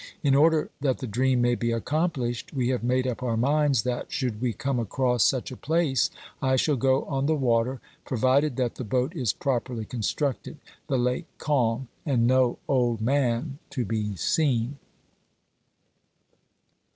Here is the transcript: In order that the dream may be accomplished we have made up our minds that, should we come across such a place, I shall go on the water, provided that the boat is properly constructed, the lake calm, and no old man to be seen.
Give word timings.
In 0.23 0.33
order 0.33 0.71
that 0.81 0.97
the 0.97 1.05
dream 1.05 1.41
may 1.43 1.53
be 1.53 1.71
accomplished 1.71 2.55
we 2.55 2.69
have 2.69 2.83
made 2.83 3.05
up 3.05 3.21
our 3.21 3.37
minds 3.37 3.83
that, 3.83 4.11
should 4.11 4.41
we 4.41 4.51
come 4.51 4.79
across 4.79 5.23
such 5.23 5.51
a 5.51 5.55
place, 5.55 6.09
I 6.41 6.55
shall 6.55 6.75
go 6.75 7.03
on 7.03 7.27
the 7.27 7.35
water, 7.35 7.79
provided 8.03 8.55
that 8.55 8.77
the 8.77 8.83
boat 8.83 9.15
is 9.15 9.31
properly 9.31 9.85
constructed, 9.85 10.57
the 10.87 10.97
lake 10.97 11.27
calm, 11.37 11.87
and 12.03 12.25
no 12.25 12.57
old 12.67 12.99
man 12.99 13.59
to 13.69 13.85
be 13.85 14.15
seen. 14.15 14.79